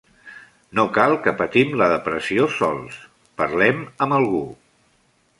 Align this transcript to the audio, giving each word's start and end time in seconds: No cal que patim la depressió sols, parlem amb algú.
No 0.77 0.83
cal 0.93 1.11
que 1.25 1.33
patim 1.41 1.75
la 1.81 1.89
depressió 1.91 2.47
sols, 2.55 2.97
parlem 3.41 3.83
amb 4.07 4.17
algú. 4.21 4.41